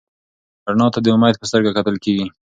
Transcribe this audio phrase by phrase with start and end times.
[0.71, 2.27] رڼا ته د امید په سترګه کتل کېږي.